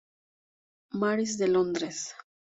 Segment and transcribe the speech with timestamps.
[1.03, 2.03] Mary's de Londres.